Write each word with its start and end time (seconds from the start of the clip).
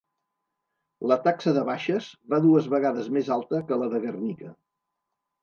La 1.11 1.17
taxa 1.27 1.53
de 1.57 1.65
baixes 1.67 2.07
va 2.35 2.41
dues 2.47 2.71
vegades 2.73 3.11
més 3.19 3.31
alta 3.37 3.61
que 3.69 3.79
la 3.83 3.93
de 3.95 4.03
Guernica. 4.09 4.53